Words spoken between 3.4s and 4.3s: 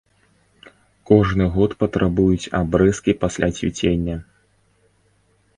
цвіцення.